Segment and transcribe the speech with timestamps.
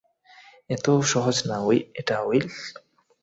[0.69, 1.57] এতে সহজ না
[1.95, 2.45] এটা, উইল।